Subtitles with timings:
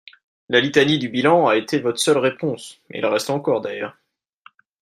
[0.53, 3.95] La litanie du bilan a été votre seule réponse et le reste encore, d’ailleurs.